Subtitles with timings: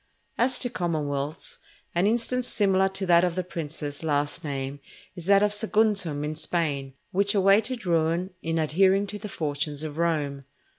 [0.39, 1.59] As to commonwealths,
[1.93, 4.79] an instance similar to that of the princes last named,
[5.15, 9.99] is that of Saguntum in Spain, which awaited ruin in adhering to the fortunes of
[9.99, 10.41] Rome.